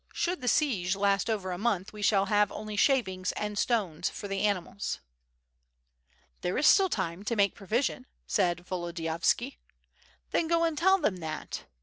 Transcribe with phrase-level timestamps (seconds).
[0.13, 4.27] Should the siege last over a month we shall have only shavings and stones for
[4.27, 4.97] the animals."
[6.41, 9.57] "There is still time enough to make provision," said Volo diyovsky.
[10.31, 11.65] "Then go and tell them that.